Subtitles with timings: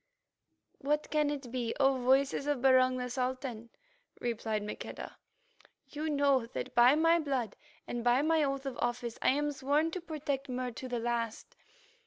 [0.79, 3.69] "What can it be, O Voices of Barung the Sultan?"
[4.19, 5.15] replied Maqueda.
[5.89, 7.55] "You know that by my blood
[7.87, 11.55] and by my oath of office I am sworn to protect Mur to the last."